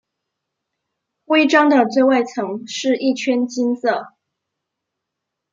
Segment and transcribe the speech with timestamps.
[1.27, 4.15] 徽章的最外层是一圈金色。